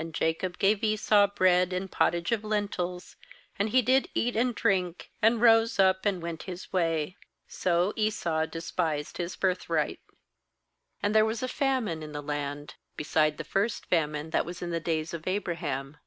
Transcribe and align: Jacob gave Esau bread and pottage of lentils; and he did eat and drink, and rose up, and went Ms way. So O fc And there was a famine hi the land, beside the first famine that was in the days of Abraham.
Jacob 0.13 0.57
gave 0.57 0.83
Esau 0.83 1.27
bread 1.27 1.71
and 1.71 1.91
pottage 1.91 2.31
of 2.31 2.43
lentils; 2.43 3.17
and 3.59 3.69
he 3.69 3.83
did 3.83 4.09
eat 4.15 4.35
and 4.35 4.55
drink, 4.55 5.11
and 5.21 5.39
rose 5.41 5.77
up, 5.77 6.07
and 6.07 6.23
went 6.23 6.47
Ms 6.47 6.73
way. 6.73 7.17
So 7.47 7.89
O 7.95 7.99
fc 7.99 9.97
And 11.03 11.13
there 11.13 11.23
was 11.25 11.43
a 11.43 11.47
famine 11.47 12.01
hi 12.01 12.07
the 12.07 12.21
land, 12.23 12.73
beside 12.97 13.37
the 13.37 13.43
first 13.43 13.85
famine 13.91 14.31
that 14.31 14.43
was 14.43 14.63
in 14.63 14.71
the 14.71 14.79
days 14.79 15.13
of 15.13 15.27
Abraham. 15.27 15.97